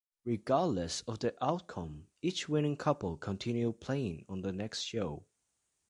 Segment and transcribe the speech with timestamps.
[0.25, 5.25] Regardless of the outcome, each winning couple continued playing on the next show.